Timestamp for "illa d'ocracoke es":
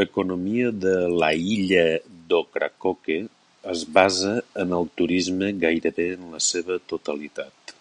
1.54-3.84